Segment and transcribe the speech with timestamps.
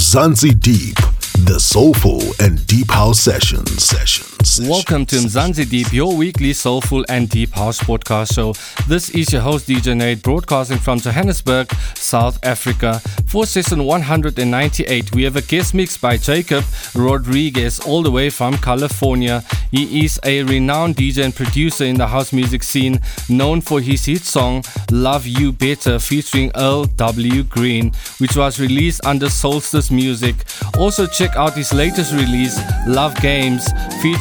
[0.00, 0.96] Mzansi Deep,
[1.44, 4.39] the soulful and deep house session Sessions.
[4.40, 8.54] Welcome to Mzansi Deep, your weekly soulful and deep house podcast show.
[8.88, 13.00] This is your host DJ Nate, broadcasting from Johannesburg, South Africa.
[13.26, 18.56] For session 198, we have a guest mix by Jacob Rodriguez, all the way from
[18.56, 19.44] California.
[19.70, 22.98] He is a renowned DJ and producer in the house music scene,
[23.28, 27.42] known for his hit song Love You Better featuring Earl W.
[27.42, 30.34] Green, which was released under Solstice Music.
[30.78, 33.68] Also, check out his latest release, Love Games,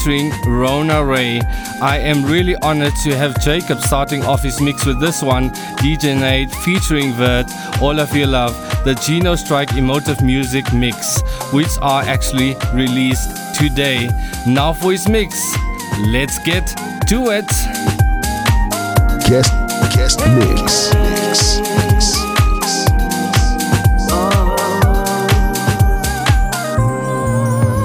[0.09, 1.40] featuring Rona Ray.
[1.81, 5.52] I am really honored to have Jacob starting off his mix with this one,
[5.82, 7.45] DJ Nate featuring Vert,
[7.80, 11.22] All of Your Love, the Geno Strike Emotive Music Mix,
[11.54, 14.09] which are actually released today.
[14.48, 15.35] Now for his mix,
[16.08, 16.66] let's get
[17.07, 17.48] to it.
[19.30, 19.54] Guest,
[19.94, 20.94] guest mix.
[20.96, 21.60] mix.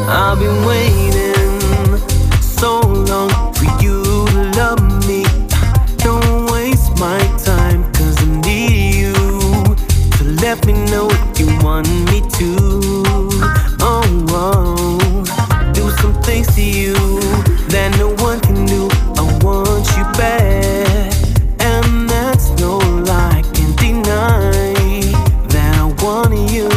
[0.06, 1.03] I've been waiting
[12.38, 12.56] to.
[13.80, 15.72] Oh, oh.
[15.72, 16.94] do some things to you
[17.68, 18.88] that no one can do.
[19.16, 21.14] I want you back,
[21.60, 23.42] and that's no lie.
[23.54, 24.74] Can't deny
[25.54, 26.68] that I want you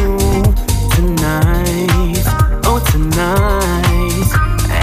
[0.93, 2.21] tonight.
[2.65, 4.29] Oh, tonight.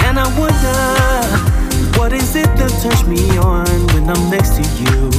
[0.07, 5.11] And I wonder, what is it that turns me on when I'm next to you?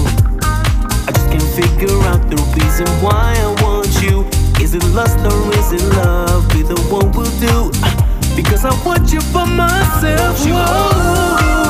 [1.07, 4.34] I just can't figure out the reason why I want you.
[4.65, 6.55] Is it lust or is it love?
[6.55, 7.69] Either one will do.
[8.35, 10.39] Because I want you for myself.
[10.39, 11.64] Whoa.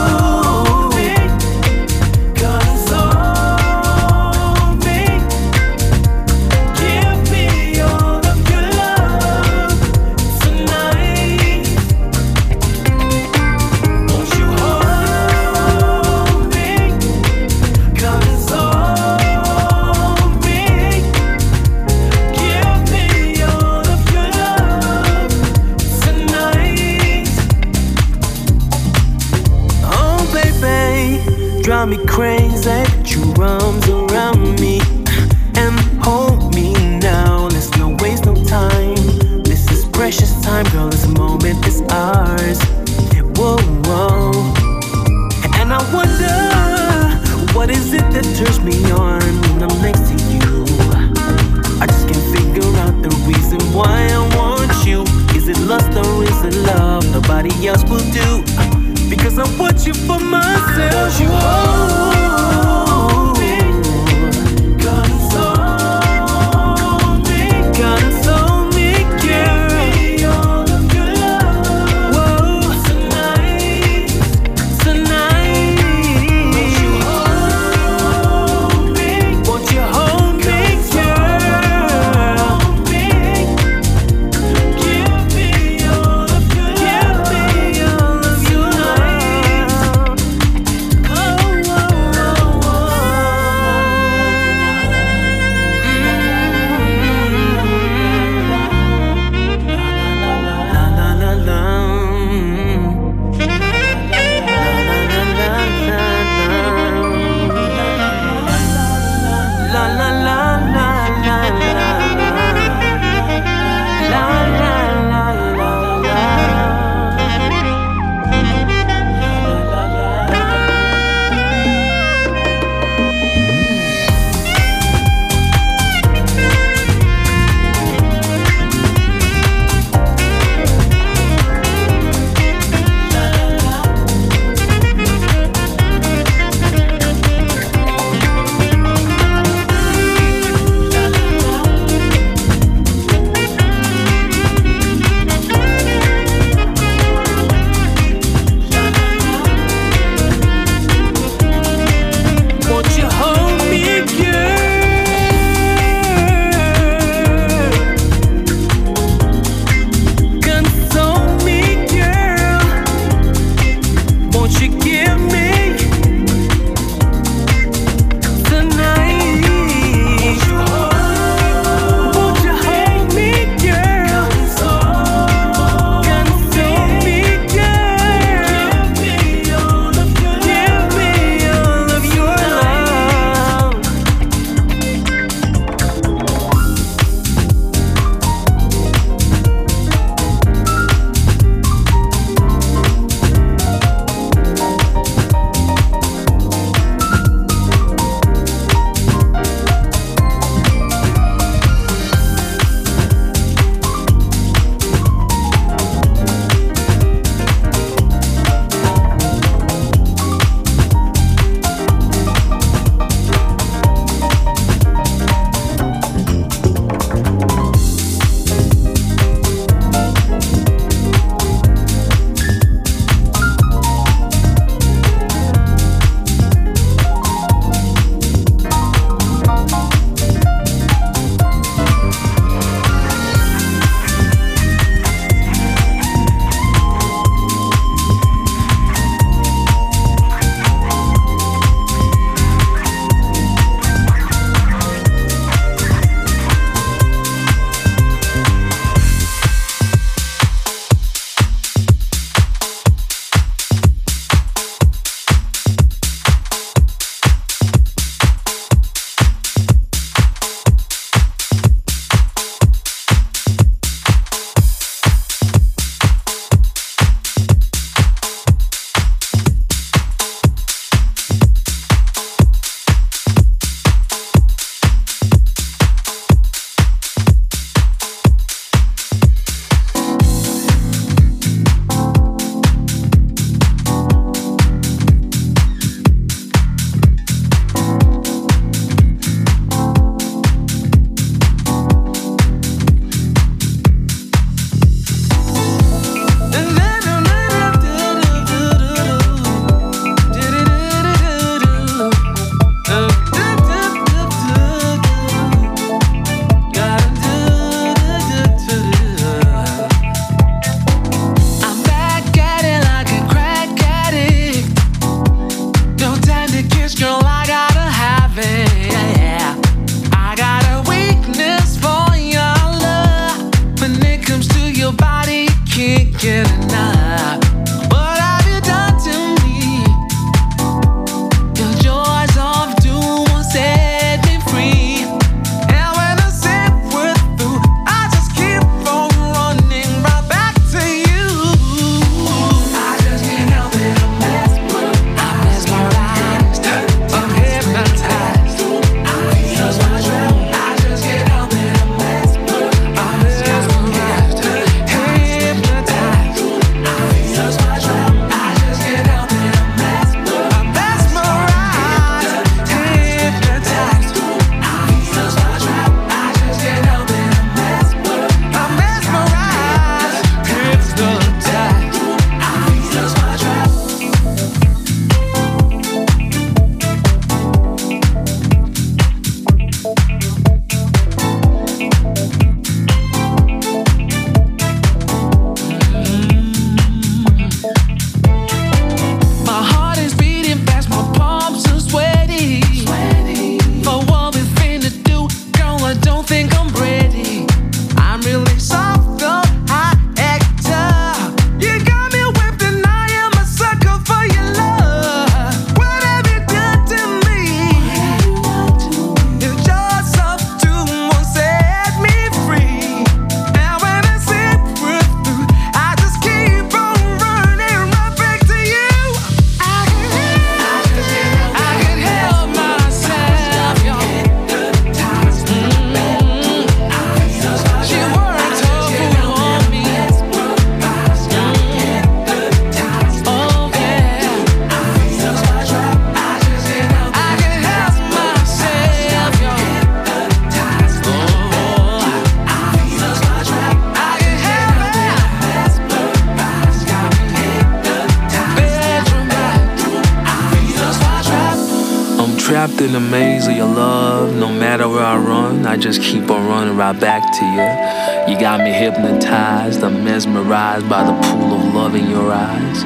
[452.37, 454.35] Trapped in the maze of your love.
[454.35, 458.33] No matter where I run, I just keep on running right back to you.
[458.33, 462.79] You got me hypnotized, I'm mesmerized by the pool of love in your eyes.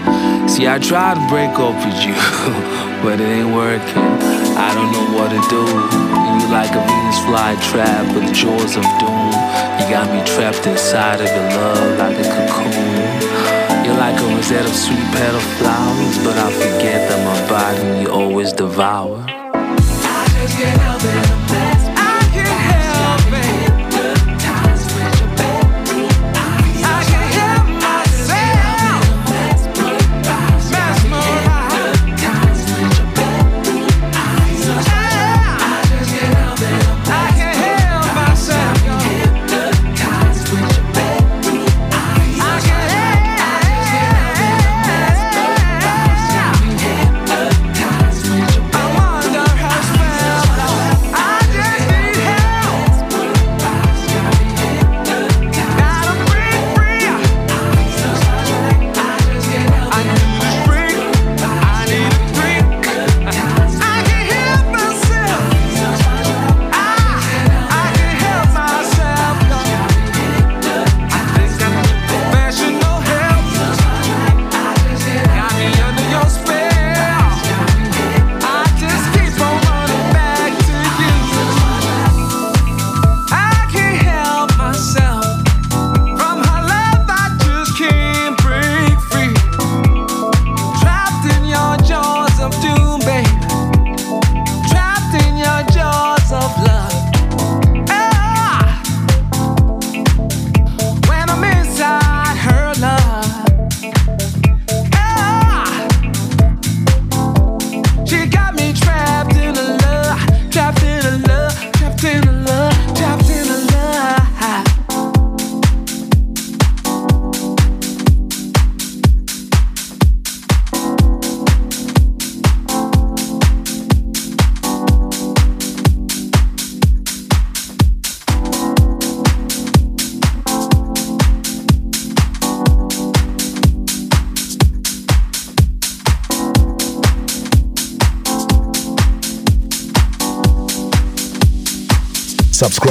[0.52, 2.16] See, I tried to break up with you,
[3.04, 4.10] but it ain't working.
[4.60, 5.64] I don't know what to do.
[5.64, 9.32] You like a Venus flytrap with the jaws of doom.
[9.80, 13.09] You got me trapped inside of your love like a cocoon.
[14.10, 19.39] A rosette of sweet petal flowers, but I forget that my body you always devour.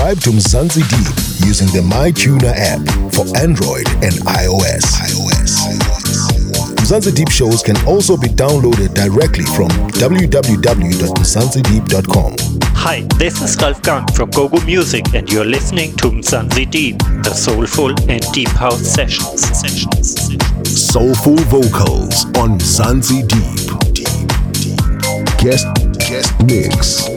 [0.08, 1.12] Subscribe to Mzansi Deep
[1.46, 2.80] using the MyTuner app
[3.12, 4.96] for Android and iOS.
[5.04, 5.68] iOS.
[6.80, 9.68] Mzansi Deep shows can also be downloaded directly from
[10.00, 12.36] www.mzansideep.com.
[12.74, 17.34] Hi, this is Ralf Gum from GoGo Music, and you're listening to Mzansi Deep, the
[17.34, 19.42] soulful and deep house sessions.
[19.58, 20.30] sessions.
[20.90, 23.68] Soulful vocals on Mzansi Deep.
[23.92, 24.08] Deep,
[24.54, 24.80] deep.
[25.38, 25.66] Guest,
[25.98, 27.07] guest mix.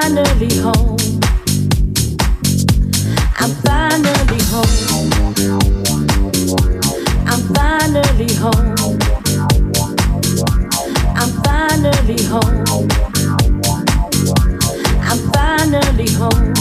[0.00, 0.96] finally home.
[3.38, 5.10] I'm finally home.
[7.30, 8.98] I'm finally home.
[11.20, 12.88] I'm finally home.
[15.08, 16.53] I'm finally home.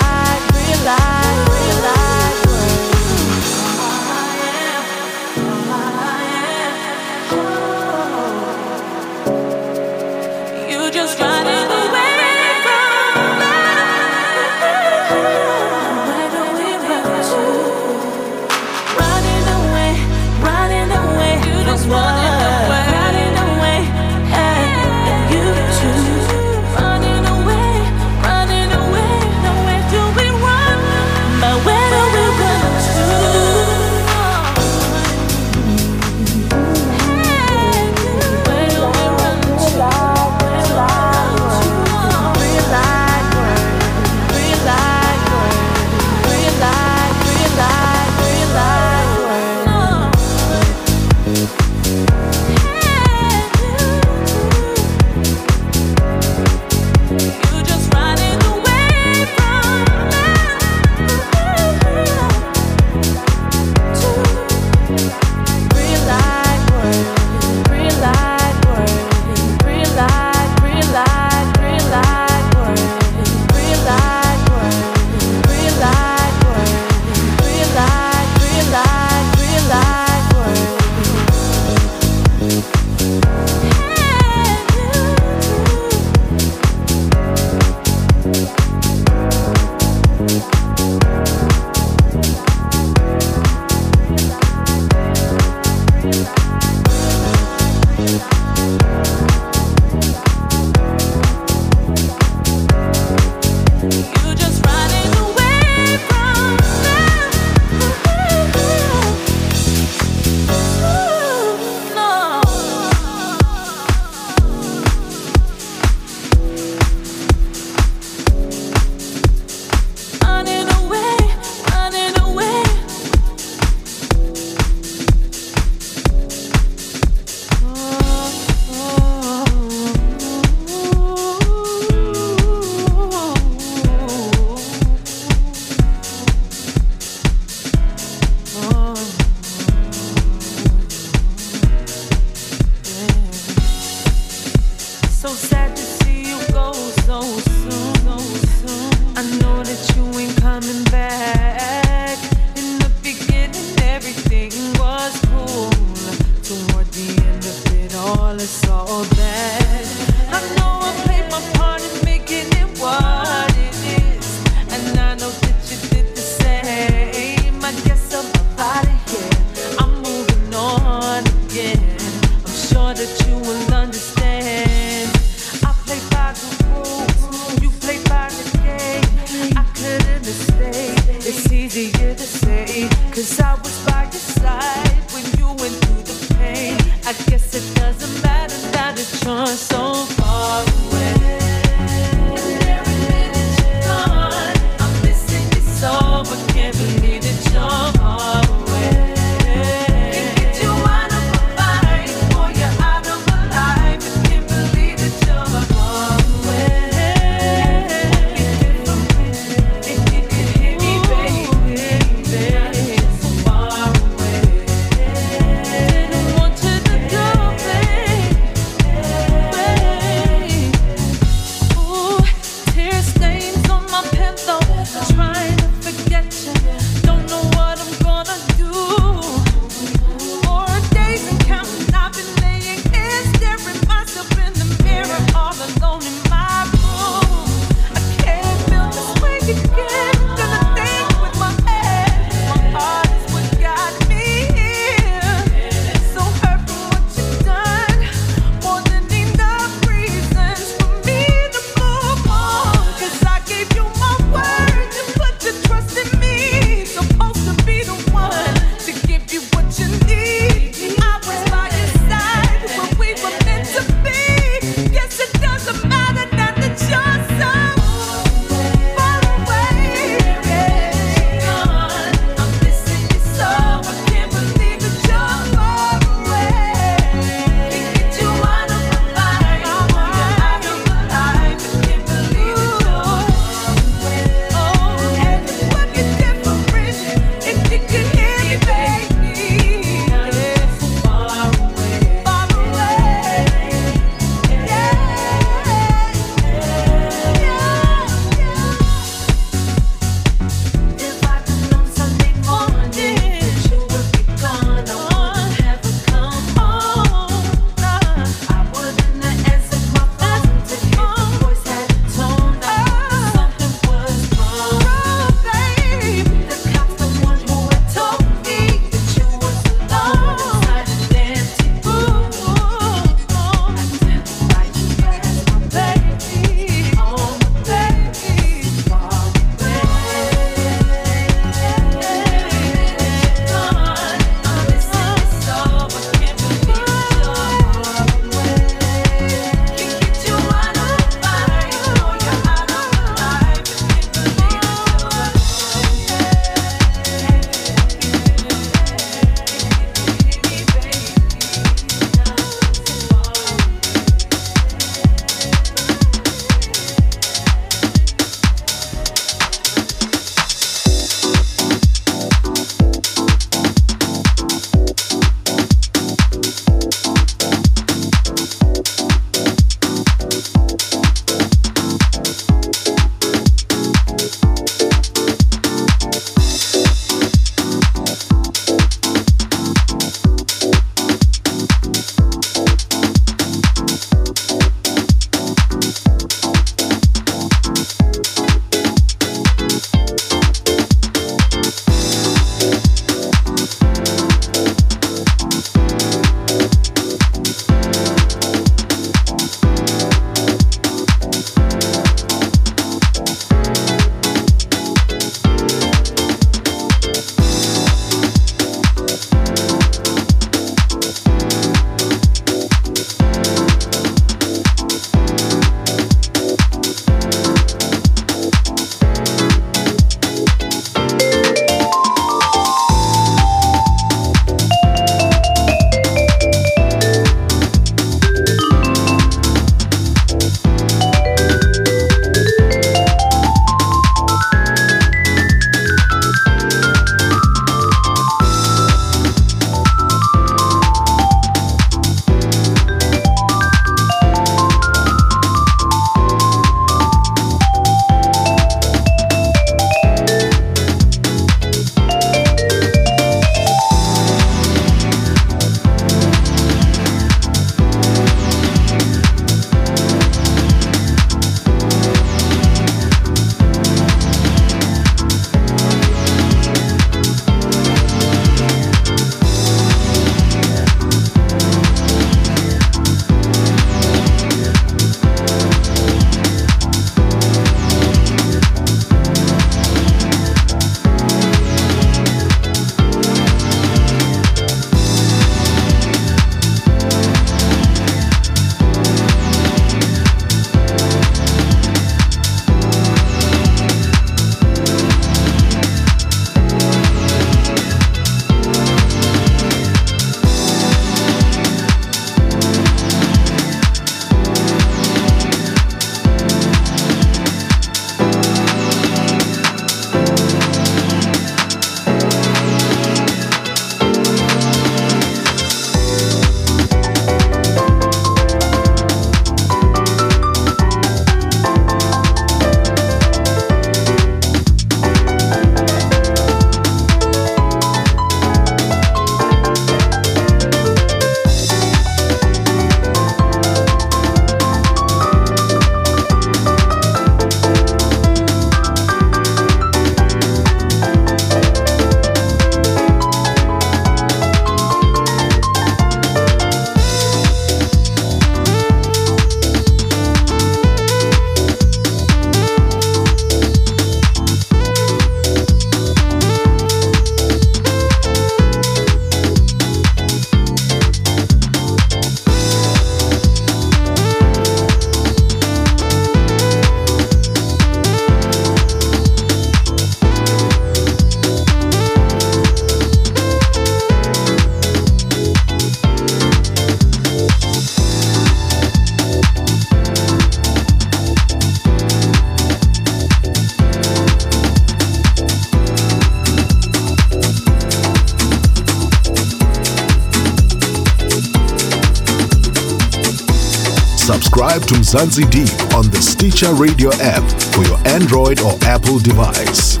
[594.26, 600.00] Subscribe to Mzansi Deep on the Stitcher Radio app for your Android or Apple device.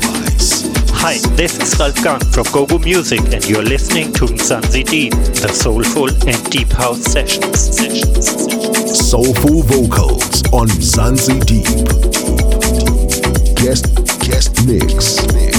[0.90, 6.08] Hi, this is Gum from GoGo Music, and you're listening to Mzansi Deep, the soulful
[6.26, 7.76] and deep house sessions.
[7.76, 9.08] sessions.
[9.08, 11.86] Soulful vocals on Mzansi Deep.
[13.54, 13.94] Guest
[14.26, 15.55] guest mix mix.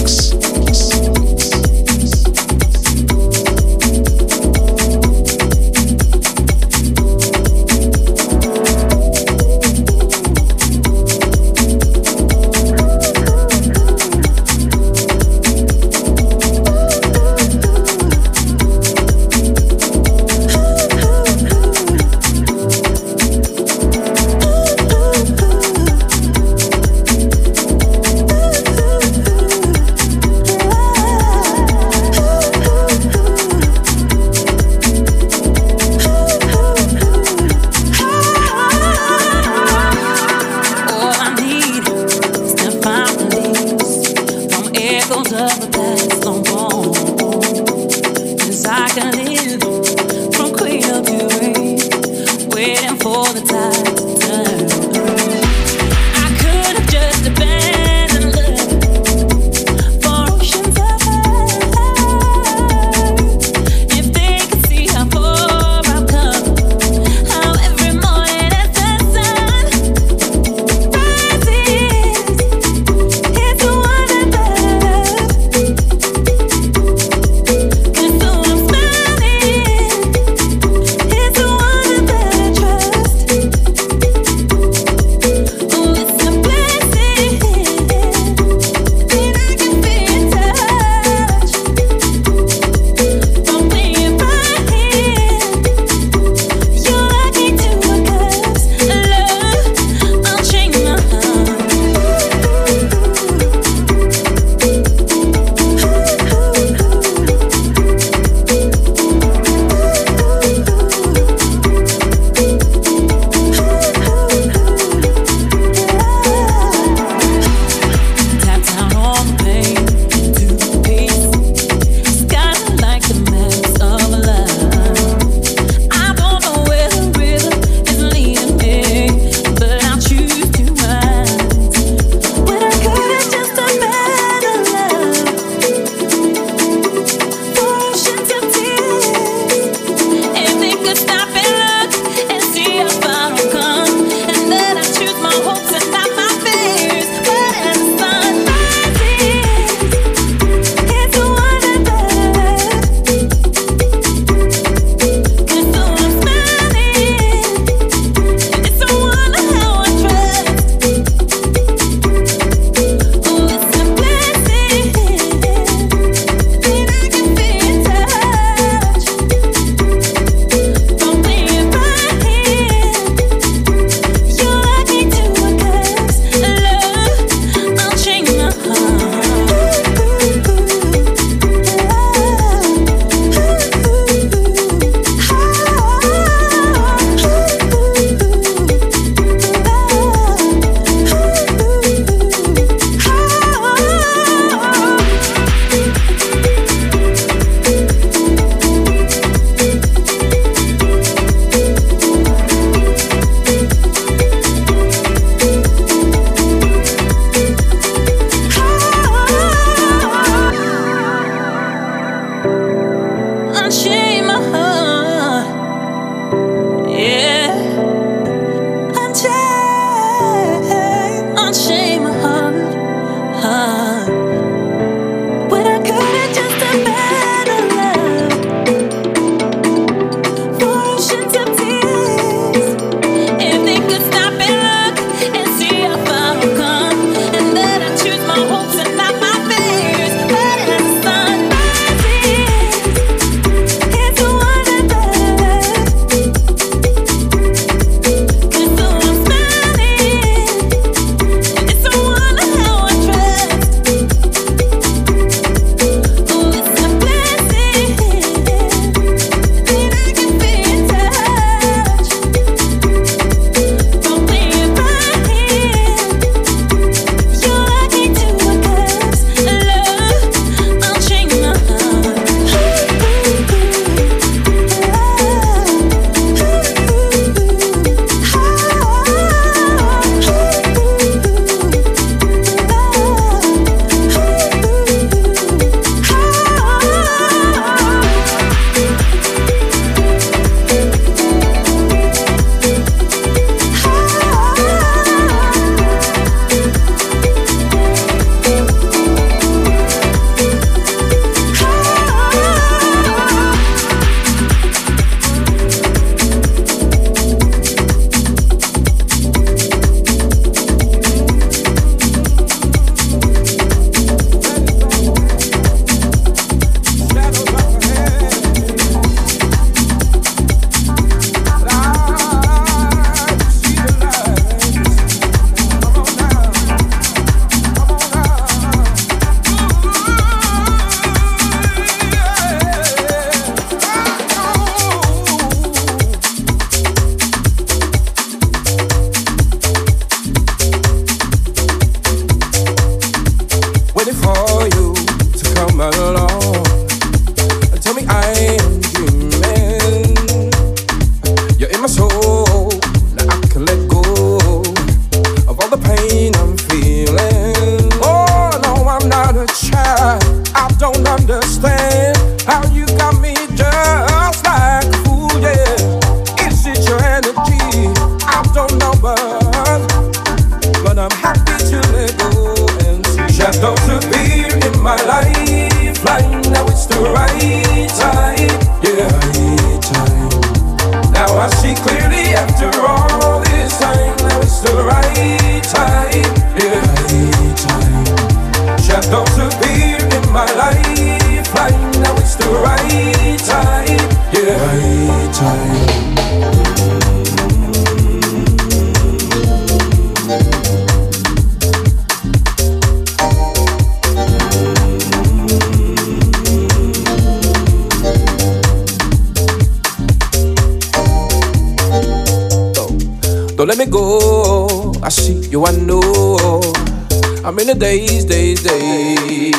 [418.28, 419.56] days, days.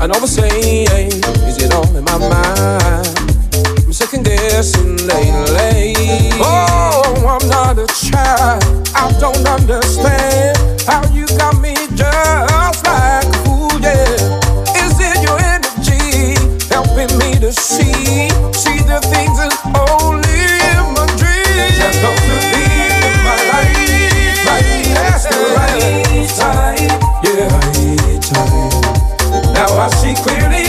[0.00, 1.10] And all the same,
[1.48, 3.08] is it all in my mind?
[3.84, 5.94] I'm second guessing lately.
[6.40, 8.62] Oh, I'm not a child.
[8.94, 14.84] I don't understand how you got me just like a fool, yeah.
[14.84, 16.38] Is it your energy
[16.72, 20.03] helping me to see, see the things in old?
[29.90, 30.63] She clearly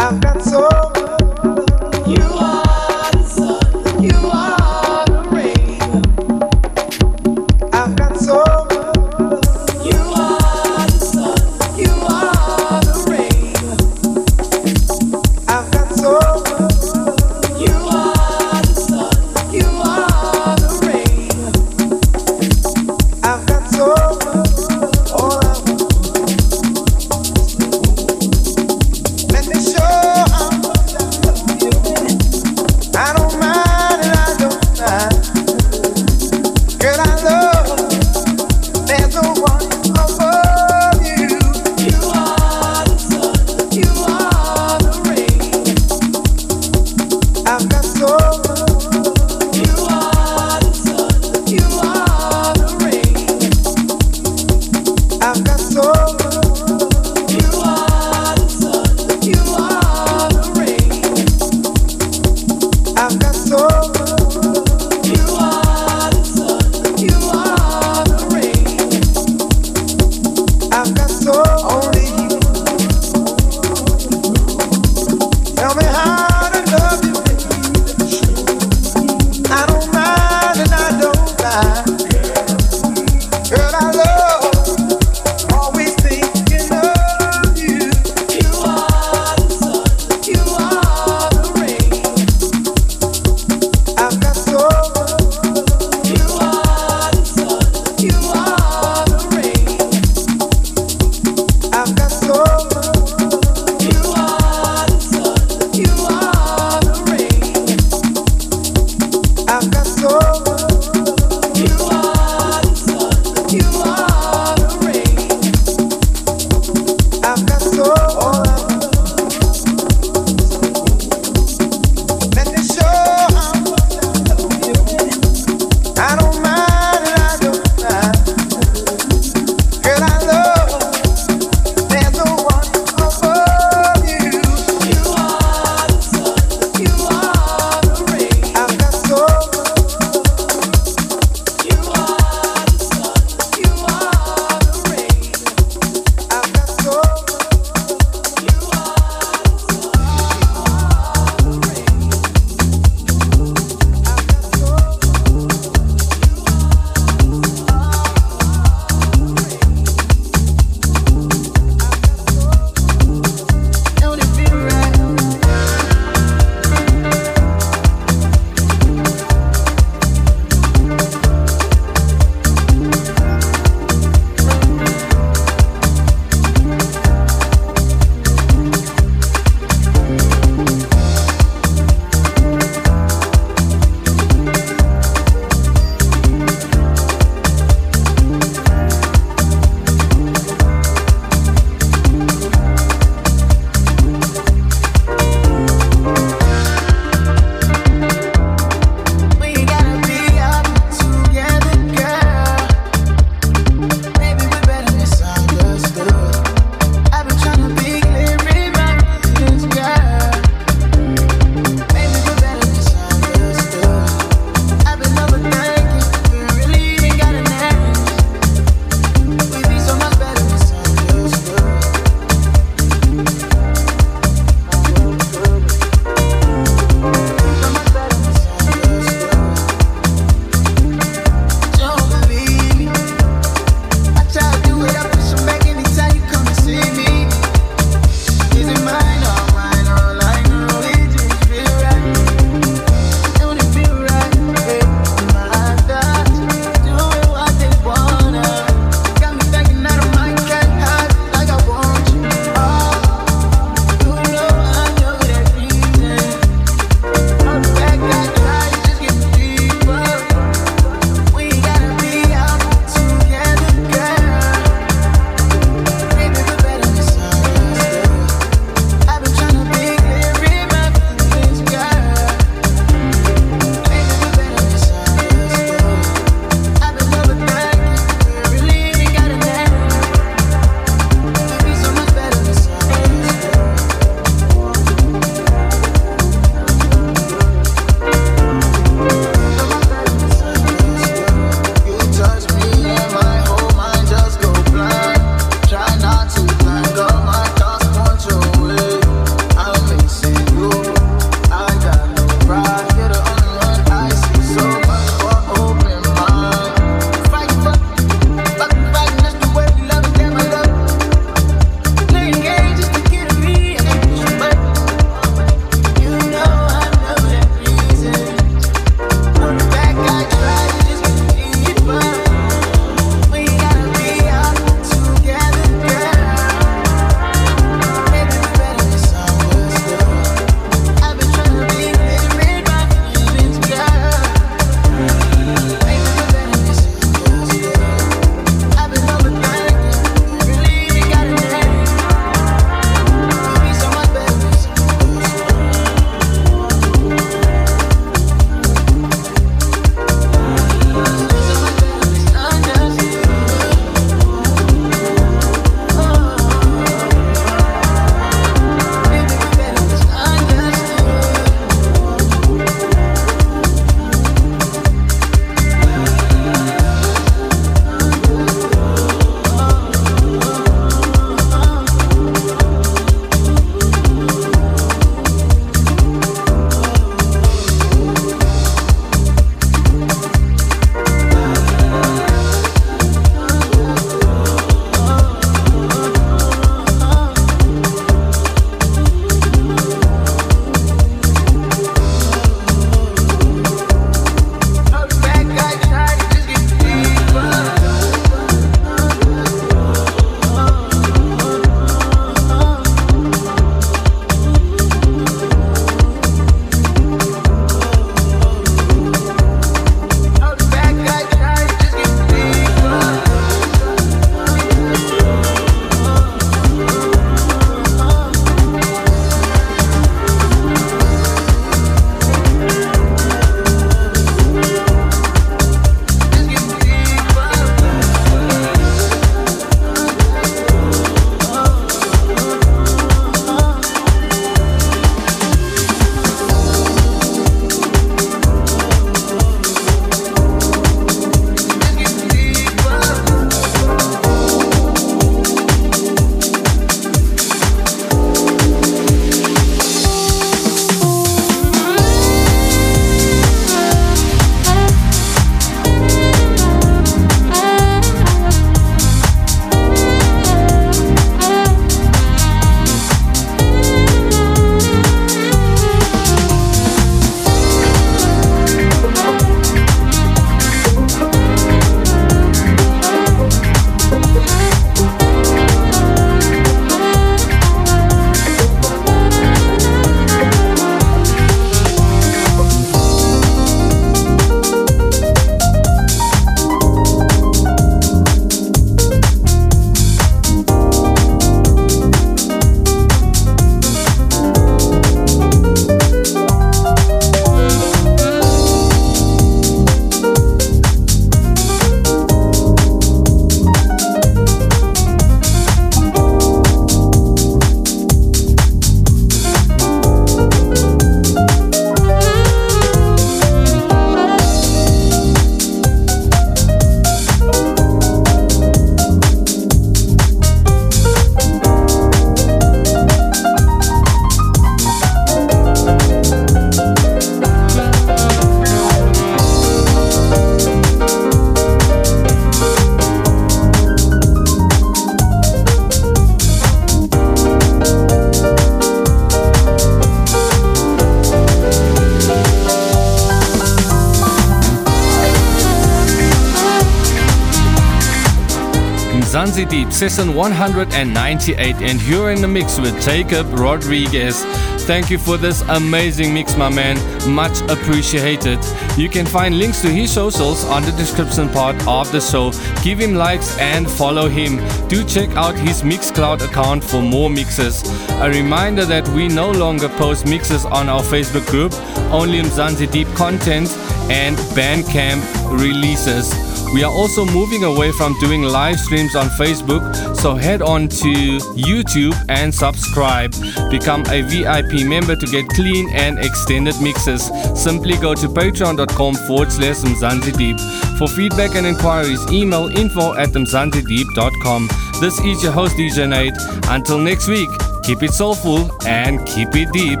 [549.56, 554.44] Mzansi Deep, session 198, and you're in the mix with Jacob Rodriguez.
[554.84, 556.96] Thank you for this amazing mix, my man.
[557.30, 558.58] Much appreciated.
[558.98, 562.52] You can find links to his socials on the description part of the show.
[562.82, 564.58] Give him likes and follow him.
[564.88, 567.82] Do check out his Mixcloud account for more mixes.
[568.20, 571.72] A reminder that we no longer post mixes on our Facebook group,
[572.12, 573.70] only Mzansi Deep content
[574.10, 575.24] and Bandcamp
[575.58, 576.45] releases.
[576.72, 579.82] We are also moving away from doing live streams on Facebook,
[580.16, 583.32] so head on to YouTube and subscribe.
[583.70, 587.30] Become a VIP member to get clean and extended mixes.
[587.54, 590.58] Simply go to patreon.com forward slash Mzansi Deep.
[590.98, 594.68] For feedback and inquiries, email info at mzansideep.com.
[595.00, 596.34] This is your host, DJ Nate.
[596.68, 597.50] Until next week,
[597.84, 600.00] keep it soulful and keep it deep.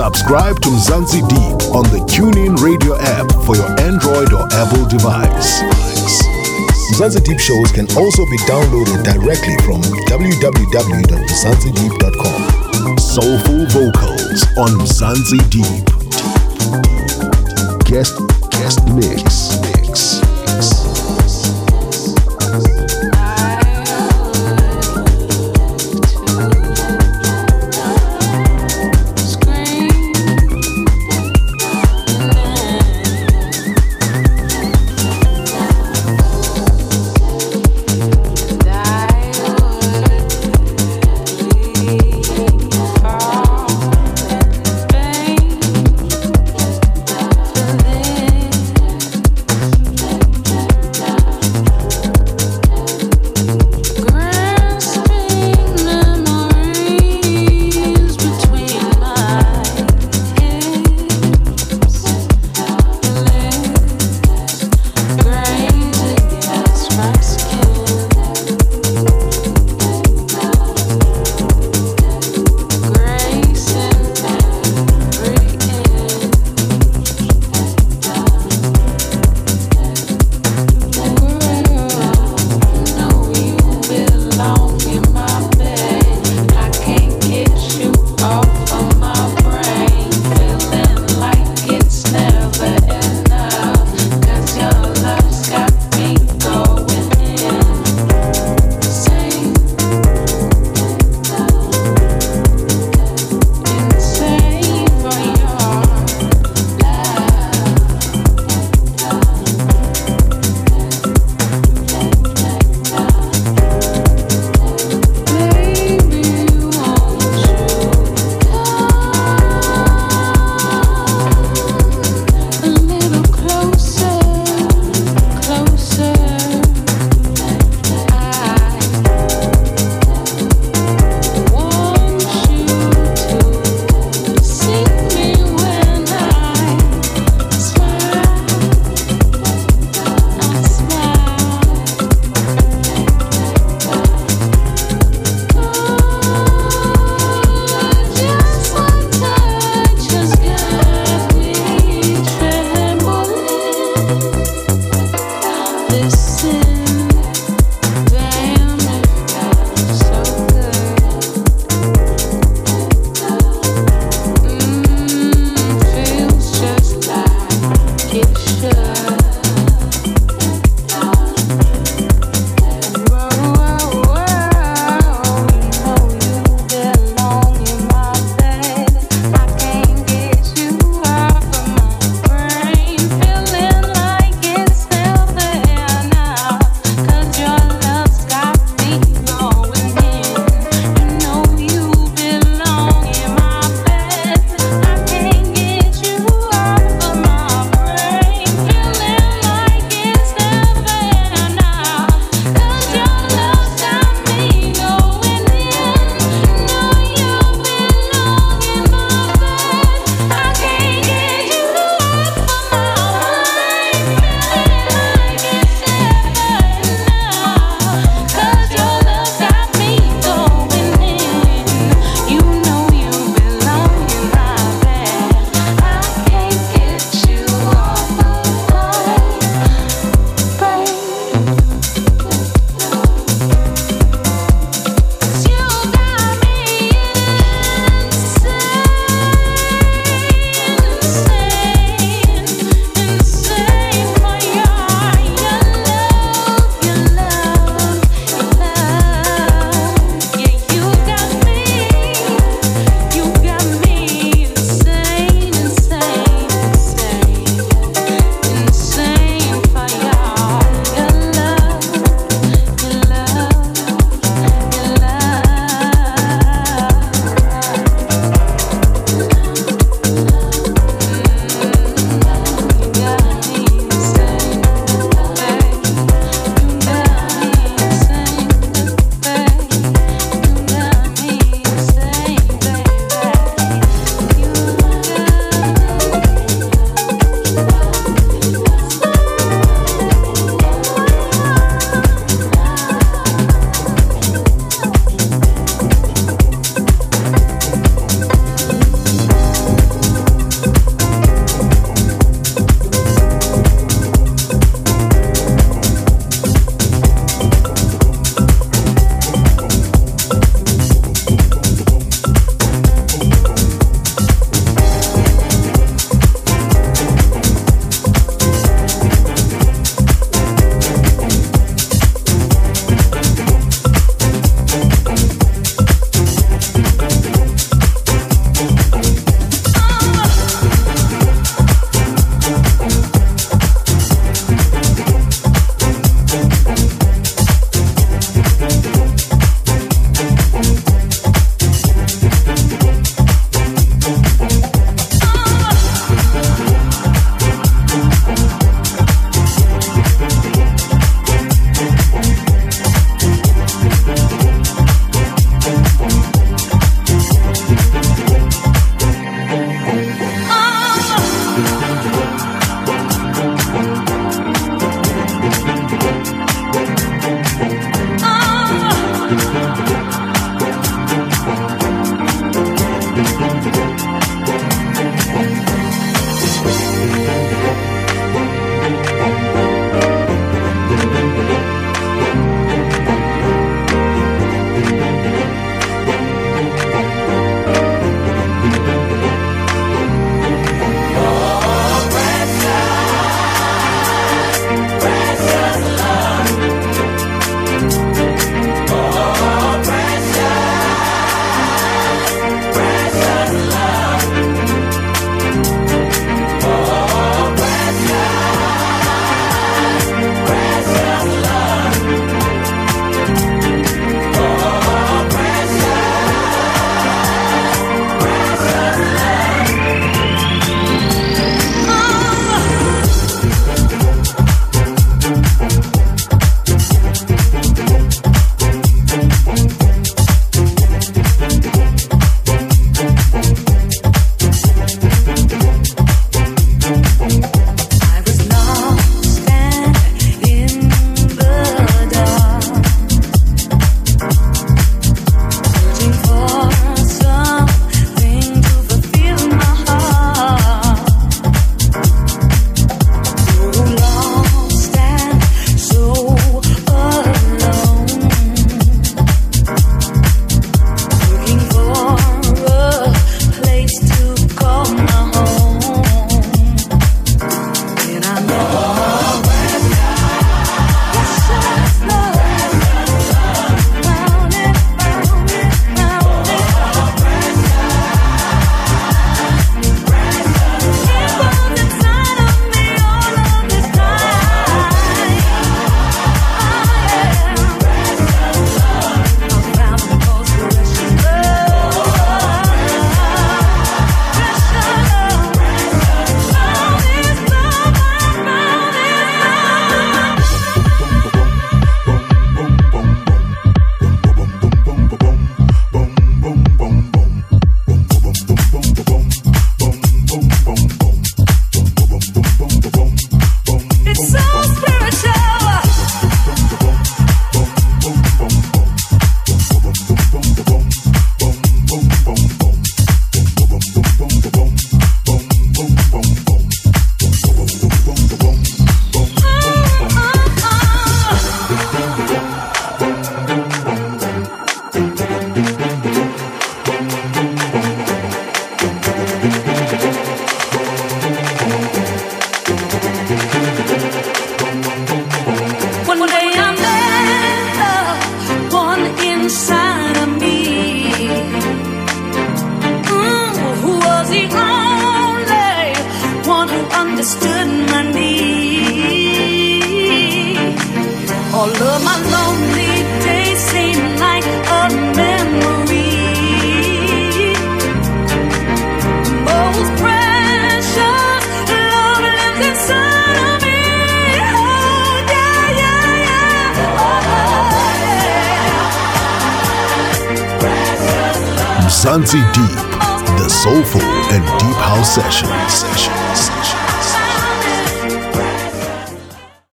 [0.00, 5.60] Subscribe to Mzansi Deep on the TuneIn Radio app for your Android or Apple device.
[6.96, 12.96] Mzansi Deep shows can also be downloaded directly from www.mzansideep.com.
[12.96, 15.84] Soulful vocals on Mzansi Deep.
[17.84, 18.16] Guest
[18.52, 19.22] guest mix.
[19.22, 19.49] mix.